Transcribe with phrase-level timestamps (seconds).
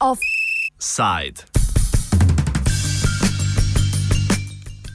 [0.00, 1.44] Offside.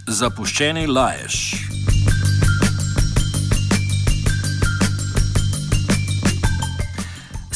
[0.08, 1.61] Zapuščeni laješ.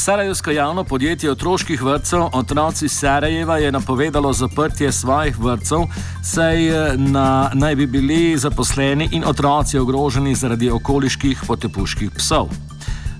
[0.05, 5.79] Sarajevsko javno podjetje otroških vrtcev Otroci Sarajeva je napovedalo zaprtje svojih vrtcev,
[6.23, 12.49] saj eh, na, naj bi bili zaposleni in otroci ogroženi zaradi okoliških potepuških psov.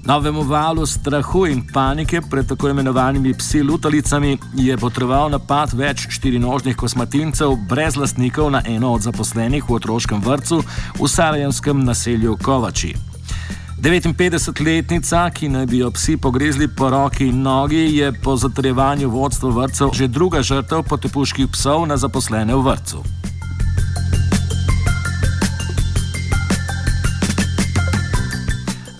[0.04, 6.76] Novemu valu strahu in panike pred tako imenovanimi psi lutalicami je potreboval napad več štirinožnih
[6.76, 10.62] kosmatincev brez lastnikov na eno od zaposlenih v otroškem vrtu
[11.02, 13.15] v sarajevskem naselju Kovači.
[13.82, 19.50] 59-letnica, ki naj bi jo psi pogrezli po roki in nogi, je po zatrjevanju vodstva
[19.50, 23.04] vrtcev že druga žrtev potepuških psov na zaposlene v vrtu.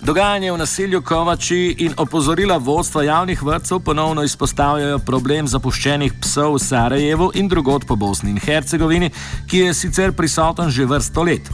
[0.06, 6.60] Dogajanje v naselju Kovači in opozorila vodstva javnih vrtcev ponovno izpostavljajo problem zapuščenih psov v
[6.62, 9.10] Sarajevu in drugod po Bosni in Hercegovini,
[9.50, 11.50] ki je sicer prisoten že vrsto let.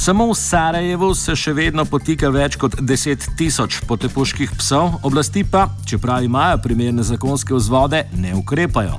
[0.00, 5.66] Samo v Sarajevu se še vedno potika več kot 10 tisoč potepuških psov, oblasti pa,
[5.84, 8.94] čeprav imajo primerne zakonske vzvode, ne ukrepajo.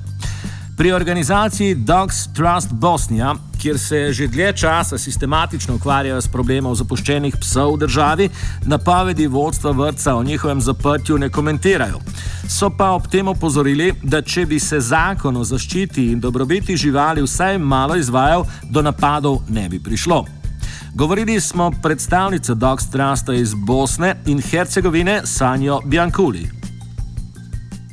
[0.78, 7.40] Pri organizaciji Dogs Trust Bosnia, kjer se že dlje časa sistematično ukvarjajo s problemom zapuščenih
[7.42, 8.28] psov v državi,
[8.70, 11.98] napovedi vodstva vrca o njihovem zaprtju ne komentirajo.
[12.46, 17.26] So pa ob tem opozorili, da če bi se zakon o zaščiti in dobrobiti živali
[17.26, 20.41] vsaj malo izvajal, do napadov ne bi prišlo.
[20.96, 26.44] Govorili smo predstavnico Dog Trusta iz Bosne in Hercegovine Sanjo Biankuli.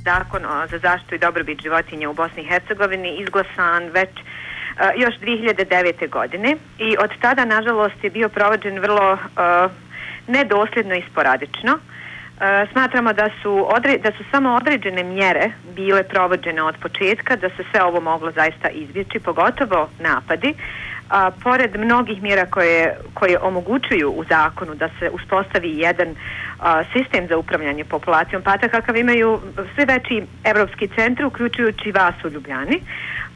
[0.05, 4.11] Zakon za zaštitu i dobrobit životinja u Bosni i Hercegovini izglasan već
[4.97, 6.11] još 2009.
[6.11, 9.19] godine i od tada, nažalost, je bio provođen vrlo uh,
[10.27, 11.73] nedosljedno i sporadično.
[11.73, 17.49] Uh, smatramo da su, odre, da su samo određene mjere bile provođene od početka, da
[17.49, 20.55] se sve ovo moglo zaista izbjeći, pogotovo napadi.
[21.11, 26.09] A, pored mnogih mjera koje, koje omogućuju u zakonu da se uspostavi jedan
[26.61, 29.41] a, sistem za upravljanje populacijom pata kakav imaju
[29.75, 32.83] sve veći evropski centri uključujući vas u Ljubljani.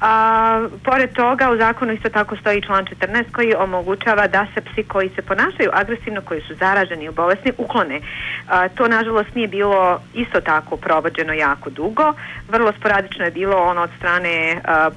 [0.00, 4.82] A, pored toga u zakonu isto tako stoji član 14 koji omogućava da se psi
[4.82, 8.00] koji se ponašaju agresivno, koji su zaraženi i bolesni, uklone.
[8.48, 12.14] A, to nažalost nije bilo isto tako provođeno jako dugo.
[12.48, 14.90] Vrlo sporadično je bilo ono od strane a,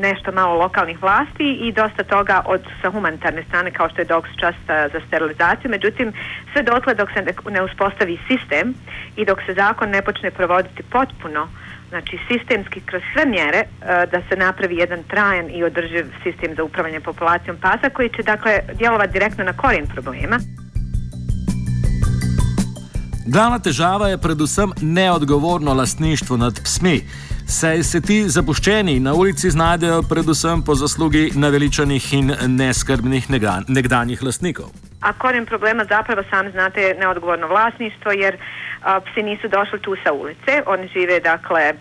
[0.00, 4.30] nešto malo lokalnih vlasti i dosta toga od sa humanitarne strane kao što je Dogs
[4.38, 5.70] Trust za sterilizaciju.
[5.70, 6.12] Međutim,
[6.52, 8.74] sve dotle dok se ne uspostavi sistem
[9.16, 11.48] i dok se zakon ne počne provoditi potpuno,
[11.88, 13.62] znači sistemski kroz sve mjere
[14.12, 18.60] da se napravi jedan trajan i održiv sistem za upravljanje populacijom pasa koji će dakle
[18.78, 20.38] djelovati direktno na korijen problema.
[23.26, 27.02] Glavna težava je predvsem neodgovorno lastništvo nad psmi
[27.50, 33.26] saj se ti zapuščeni na ulici znajdejo predvsem po zaslugi naveličanih in neskrbnih
[33.68, 34.70] nekdanjih lastnikov.
[35.00, 38.36] A koren problema zapravo sam znate neodgovorno vlasništvo jer
[38.82, 41.72] a, psi nisu došli tu sa ulice, oni žive dakle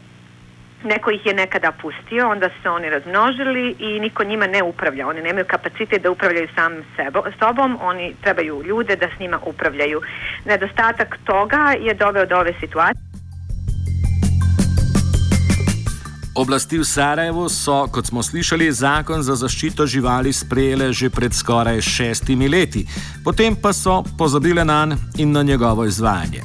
[0.84, 5.08] neko ih je nekada pustio, onda su se oni razmnožili i niko njima ne upravlja.
[5.08, 10.02] Oni nemaju kapacitet da upravljaju sam sebo, sobom, oni trebaju ljude da s njima upravljaju.
[10.46, 13.19] Nedostatak toga je doveo do ove situacije.
[16.40, 21.82] Oblasti v Sarajevu so, kot smo slišali, zakon za zaščito živali sprejele že pred skoraj
[21.82, 22.86] šestimi leti,
[23.24, 26.42] potem pa so pozabile na njega in na njegovo izvajanje.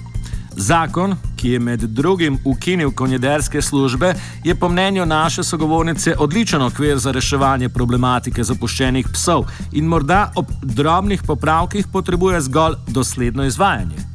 [0.57, 6.99] Zakon, ki je med drugim ukinil konjederske službe, je po mnenju naše sogovornice odličen okvir
[6.99, 14.14] za reševanje problematike zapuščenih psov in morda ob drobnih popravkih potrebuje zgolj dosledno izvajanje.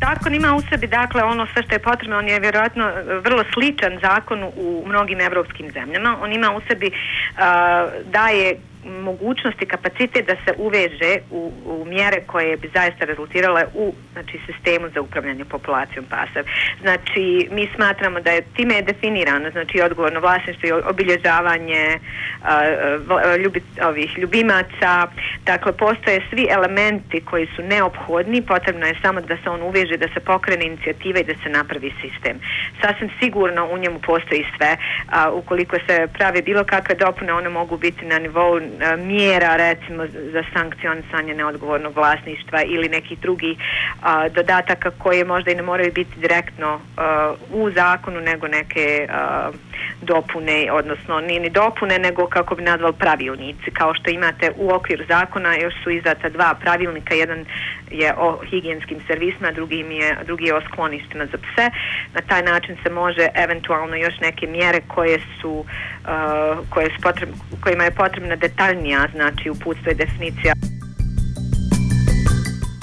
[0.00, 3.44] Zakon ima u sebi, dakle, ono sve što je potrebno, on je vjerojatno e, vrlo
[3.52, 6.16] sličan zakonu u mnogim evropskim zemljama.
[6.22, 6.92] On ima u sebi, uh,
[8.12, 14.38] daje mogućnosti kapacitet da se uveže u, u mjere koje bi zaista rezultirale u znači,
[14.46, 16.42] sistemu za upravljanje populacijom pasa.
[16.80, 21.98] Znači, mi smatramo da je time je definirano, znači odgovorno vlasništvo i obilježavanje
[23.42, 25.06] ljubi, ovih ljubimaca,
[25.46, 30.08] dakle, postoje svi elementi koji su neophodni, potrebno je samo da se on uveže, da
[30.14, 32.40] se pokrene inicijativa i da se napravi sistem.
[32.80, 34.76] Sasvim sigurno u njemu postoji sve,
[35.08, 40.06] a, ukoliko se pravi bilo kakve dopune, one mogu biti na nivou E, mjera recimo
[40.06, 43.58] za sankcionisanje neodgovornog vlasništva ili nekih drugih
[44.02, 49.50] a, dodataka koje možda i ne moraju biti direktno a, u zakonu nego neke a,
[50.02, 53.70] dopune, odnosno nije ni dopune, nego kako bi nazval pravilnici.
[53.70, 57.44] Kao što imate u okviru zakona još su izdata dva pravilnika, jedan
[57.90, 61.70] je o higijenskim servisima, drugi, je, drugi je o skloništima za pse.
[62.14, 67.28] Na taj način se može eventualno još neke mjere koje su, uh, koje su potreb,
[67.60, 70.54] kojima je potrebna detaljnija, znači uputstvo i definicija.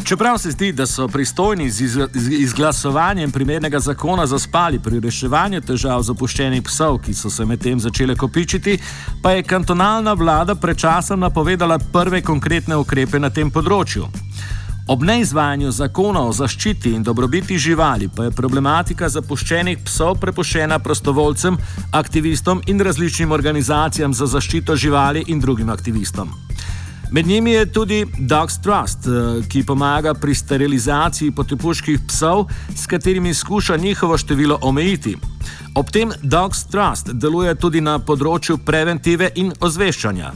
[0.06, 2.08] Čeprav se zdi, da so pristojni z
[2.40, 8.80] izglasovanjem primernega zakona zaspali pri reševanju težav zapuščenih psov, ki so se medtem začele kopičiti,
[9.22, 14.08] pa je kantonalna vlada pred časom napovedala prve konkretne ukrepe na tem področju.
[14.88, 21.58] Ob neizvajanju zakona o zaščiti in dobrobiti živali pa je problematika zapuščenih psov prepuščena prostovoljcem,
[21.92, 26.32] aktivistom in različnim organizacijam za zaščito živali in drugim aktivistom.
[27.12, 33.34] Med njimi je tudi Dogs Trust, eh, ki pomaga pri sterilizaciji potepuških psov, s katerimi
[33.34, 35.18] skuša njihovo število omejiti.
[35.76, 40.32] Ob tem Dogs Trust deluje tudi na področju preventive in ozveščanja.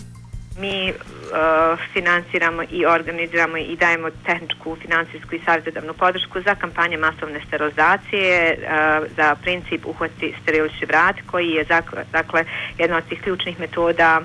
[0.59, 0.93] Mi
[1.31, 8.51] uh, financiramo i organiziramo i dajemo tehničku, finansijsku i savjetodavnu podršku za kampanje masovne sterilizacije,
[8.51, 11.63] eh, za princip uhvati steriliši vrat, koji je
[12.11, 12.45] dakle,
[12.77, 14.21] jedna od tih ključnih metoda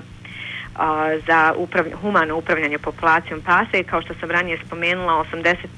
[1.27, 5.25] za upravlj humano upravljanje populacijom pasa i kao što sam ranije spomenula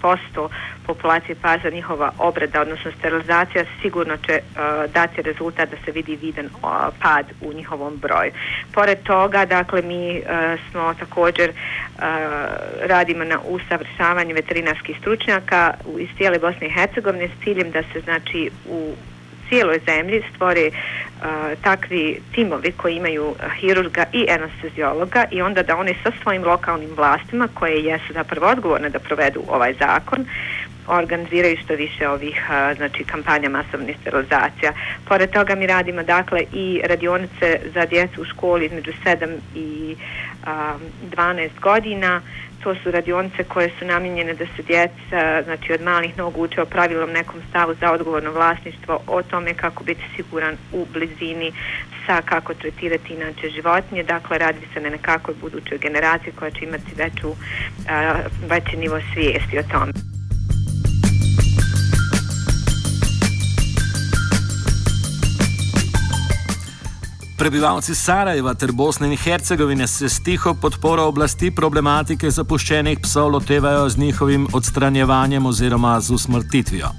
[0.04, 0.50] 80%
[0.86, 6.46] populacije pasa njihova obrada odnosno sterilizacija sigurno će uh, dati rezultat da se vidi vidan
[6.46, 6.70] uh,
[7.02, 8.32] pad u njihovom broju.
[8.74, 10.26] Pored toga dakle mi uh,
[10.72, 11.52] smo također
[12.82, 18.50] radimo na usavršavanju veterinarskih stručnjaka iz cijele Bosne i Hercegovine s ciljem da se znači
[18.70, 18.94] u
[19.50, 21.26] cijeloj zemlji stvore uh,
[21.64, 26.90] takvi timovi koji imaju e, hirurga i anestezijologa i onda da oni sa svojim lokalnim
[26.96, 30.26] vlastima koje jesu zapravo odgovorne da provedu ovaj zakon
[30.90, 32.42] organiziraju što više ovih
[32.78, 34.74] znači kampanja masovnih sterilizacija.
[35.08, 39.96] Pored toga mi radimo dakle i radionice za djecu u školi između 7 i
[40.46, 40.76] a,
[41.16, 42.22] 12 godina.
[42.64, 46.66] To su radionice koje su namjenjene da se djeca znači od malih nogu uče o
[46.66, 51.52] pravilom nekom stavu za odgovorno vlasništvo o tome kako biti siguran u blizini
[52.06, 54.04] sa kako tretirati inače životinje.
[54.04, 57.36] Dakle radi se na nekakvoj budućoj generaciji koja će imati veću
[58.50, 60.19] veći nivo svijesti o tome.
[67.40, 73.86] Prebivalci Sarajeva ter Bosne in Hercegovine se s tiho podporo oblasti problematike zapuščenih psov lotevajo
[73.90, 76.90] z njihovim odstranjevanjem oziroma z usmrtitvijo.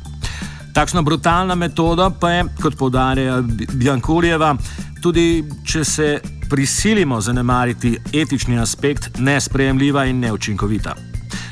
[0.75, 3.43] Takšna brutalna metoda pa je, kot povdarja
[3.73, 4.55] Bjankuljeva,
[5.03, 6.09] tudi če se
[6.51, 10.95] prisilimo zanemariti etični aspekt, nesprejemljiva in neučinkovita.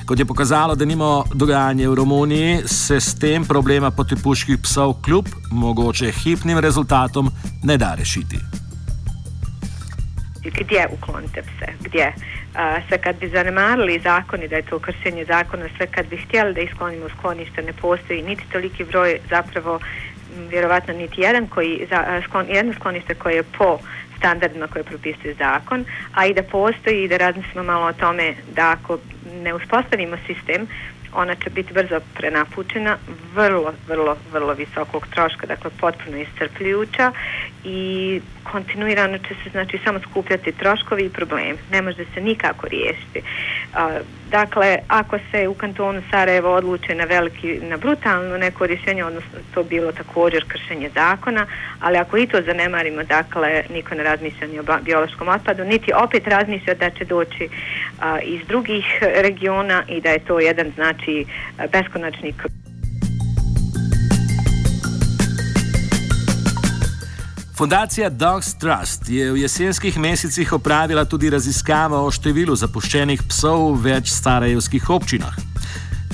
[0.07, 5.29] Kot je pokazalo, da nimo dogajanje v Romuniji, se s tem problema potepuških psov kljub
[5.51, 7.31] mogoče hipnim rezultatom
[7.63, 8.58] ne da rešiti
[10.45, 12.13] gdje uklonite pse, gdje.
[12.55, 16.55] A, sve kad bi zanemarili zakoni da je to kršenje zakona, sve kad bi htjeli
[16.55, 19.81] da isklonimo sklonište, ne postoji niti toliki broj, zapravo
[20.51, 23.79] vjerovatno niti jedan koji, za, sklon, jedno sklonište koje je po
[24.19, 25.85] standardima koje propisuje zakon,
[26.15, 28.99] a i da postoji i da razmislimo malo o tome da ako
[29.43, 30.69] ne uspostavimo sistem,
[31.13, 32.97] ona će biti brzo prenapučena,
[33.35, 37.13] vrlo, vrlo, vrlo visokog troška, dakle potpuno iscrpljujuća
[37.65, 38.21] i
[38.53, 41.59] kontinuirano će se znači samo skupljati troškovi i problemi.
[41.71, 43.23] Ne može se nikako riješiti.
[43.75, 44.01] A,
[44.31, 49.63] dakle, ako se u kantonu Sarajevo odluče na veliki, na brutalno neko rješenje, odnosno to
[49.63, 51.47] bilo također kršenje zakona,
[51.81, 56.27] ali ako i to zanemarimo, dakle, niko ne razmišlja ni o biološkom otpadu, niti opet
[56.27, 57.49] razmišlja da će doći
[58.01, 58.85] a, iz drugih
[59.23, 61.27] regiona i da je to jedan, znači,
[61.73, 62.68] beskonačni krug.
[67.59, 73.81] Fundacija Dogs Trust je v jesenskih mesecih opravila tudi raziskavo o številu zapuščenih psov v
[73.89, 75.35] več starajevskih občinah.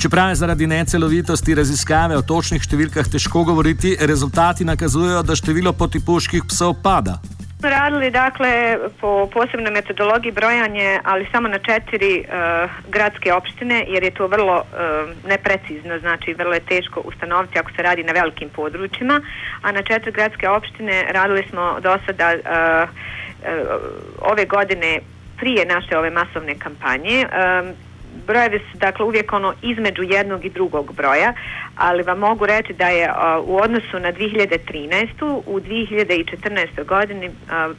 [0.00, 6.48] Čeprav je zaradi necelovitosti raziskave o točnih številkah težko govoriti, rezultati nakazujejo, da število potipuških
[6.48, 7.20] psov pada
[7.64, 14.02] smo radili dakle po posebnoj metodologiji brojanje, ali samo na četiri uh, gradske opštine, jer
[14.02, 18.48] je to vrlo uh, neprecizno, znači vrlo je teško ustanoviti ako se radi na velikim
[18.48, 19.20] područjima,
[19.62, 25.00] a na četiri gradske opštine radili smo do sada uh, uh, ove godine
[25.36, 27.26] prije naše ove masovne kampanje.
[27.26, 27.93] Uh,
[28.26, 31.32] brojevi su dakle uvijek ono između jednog i drugog broja,
[31.76, 35.42] ali vam mogu reći da je a, u odnosu na 2013.
[35.46, 36.84] u 2014.
[36.84, 37.72] godini a,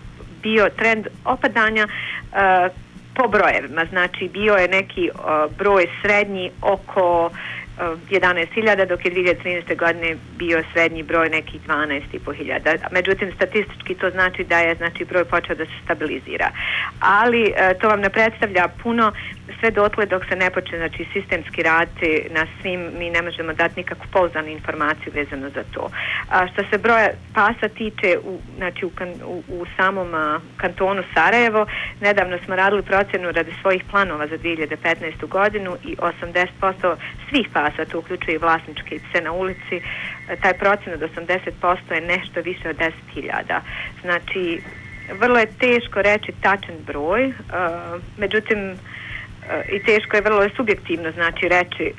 [0.43, 1.87] bio trend opadanja
[2.33, 2.69] a,
[3.15, 5.09] po brojevima, znači bio je neki
[5.57, 7.29] broj srednji oko
[7.79, 9.75] Eh, 11.000 dok je 2013.
[9.77, 12.77] godine bio srednji broj nekih 12.500.
[12.91, 16.51] Međutim, statistički to znači da je znači broj počeo da se stabilizira.
[16.99, 19.11] Ali eh, to vam ne predstavlja puno
[19.59, 23.79] sve dotle dok se ne počne znači, sistemski raditi na svim, mi ne možemo dati
[23.79, 25.89] nikakvu pouzdanu informaciju vezano za to.
[26.29, 31.03] A što se broja pasa tiče u, znači, u, kan, u, u samom a, kantonu
[31.13, 31.65] Sarajevo,
[32.01, 35.27] nedavno smo radili procjenu radi svojih planova za 2015.
[35.27, 36.95] godinu i 80%
[37.29, 39.81] svih pasa, to uključuje i vlasničke pse na ulici,
[40.41, 41.09] taj procenat od
[41.61, 43.59] 80% je nešto više od 10.000.
[44.01, 44.61] Znači,
[45.19, 47.33] vrlo je teško reći tačan broj, e,
[48.17, 48.75] međutim, e,
[49.71, 51.91] i teško je vrlo je subjektivno znači reći e,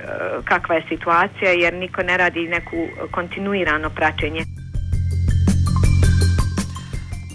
[0.44, 4.55] kakva je situacija jer niko ne radi neku kontinuirano praćenje.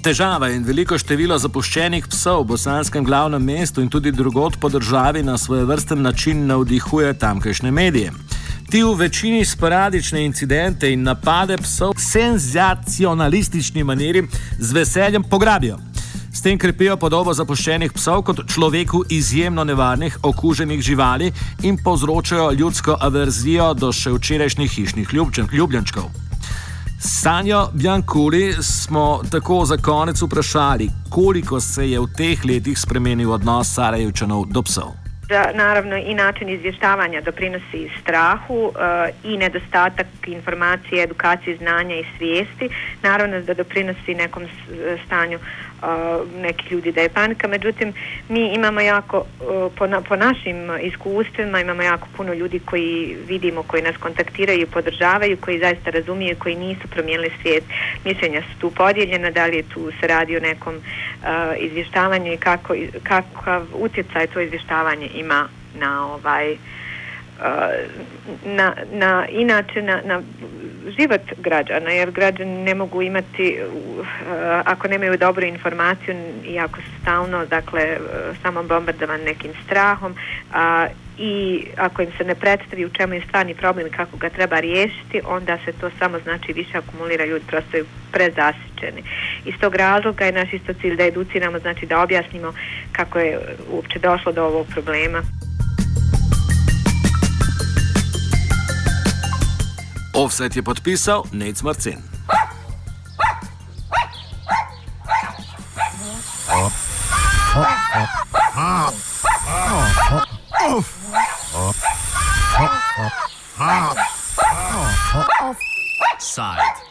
[0.02, 5.22] Težava in veliko število zapuščenih psov v bosanskem glavnem mestu in tudi drugot po državi
[5.22, 8.14] na svoj vrsten način navdihuje tamkajšnje medije.
[8.72, 14.24] Ti v večini sporadične incidente in napade psov senzacionalistični maniri
[14.58, 15.78] z veseljem pograbijo.
[16.34, 21.30] S tem krepijo podobo zapuščenih psov kot človeku izjemno nevarnih, okuženih živali
[21.62, 25.14] in povzročajo ljudsko averzijo do še včerajšnjih hišnih
[25.54, 26.31] ljubljenčkov.
[27.04, 33.74] Sanjo Bjankuli smo tako za konec vprašali, koliko se je v teh letih spremenil odnos
[33.74, 34.92] Sarajevčanov do psov.
[35.30, 38.74] Da, naravno i način izvještavanja doprinosi strahu uh,
[39.24, 42.70] i nedostatak informacije, edukacije, znanja i svijesti.
[43.04, 44.44] Naravno da doprinosi nekom
[45.06, 45.40] stanju
[46.36, 47.94] neki ljudi da je panika, međutim
[48.30, 53.64] mi imamo jako, e, po, na, po našim iskustvima imamo jako puno ljudi koji vidimo,
[53.64, 57.64] koji nas kontaktiraju i podržavaju, koji zaista razumiju, koji nisu promijenili svijet.
[58.06, 62.38] Mišljenja su tu podijeljena, da li je tu se radi o nekom uh, izvještavanju i
[62.38, 65.48] kako, kakav utjecaj to izvještavanje ima
[65.80, 66.58] na ovaj e,
[68.46, 70.22] na, na inače na, na
[71.00, 74.06] život građana jer građani ne mogu imati uh,
[74.66, 80.16] ako nemaju dobru informaciju i ako su stalno dakle uh, samo bombardovan nekim strahom
[80.54, 84.30] a, i ako im se ne predstavi u čemu je stvarni problem i kako ga
[84.30, 89.04] treba riješiti onda se to samo znači više akumulira ljudi prosto je prezasičeni
[89.46, 92.54] iz tog razloga je naš isto cilj da educiramo znači da objasnimo
[92.92, 93.40] kako je
[93.72, 95.22] uopće došlo do ovog problema.
[100.14, 102.04] Offset je podpisal Nec Marcin.
[106.52, 106.72] Oh,
[107.56, 107.66] oh,
[107.96, 108.31] oh.